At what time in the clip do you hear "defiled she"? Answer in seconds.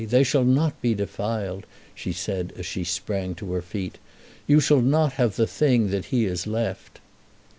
0.95-2.11